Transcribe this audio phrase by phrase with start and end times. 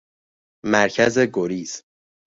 [0.63, 1.83] مرکز گریز